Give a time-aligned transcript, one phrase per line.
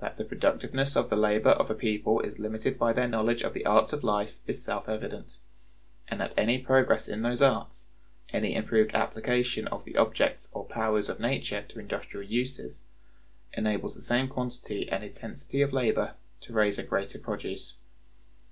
[0.00, 3.54] That the productiveness of the labor of a people is limited by their knowledge of
[3.54, 5.38] the arts of life is self evident,
[6.08, 7.86] and that any progress in those arts,
[8.30, 12.82] any improved application of the objects or powers of nature to industrial uses,
[13.52, 17.76] enables the same quantity and intensity of labor to raise a greater produce.